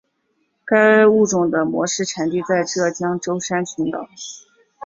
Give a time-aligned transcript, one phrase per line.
[0.65, 4.09] 该物种的模式产地在浙江舟山群岛。